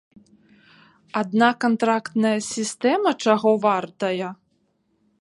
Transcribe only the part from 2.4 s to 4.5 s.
сістэма чаго вартая!